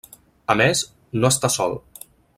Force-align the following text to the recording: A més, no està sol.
A 0.51 0.55
més, 0.61 0.81
no 1.21 1.31
està 1.33 1.53
sol. 1.59 1.77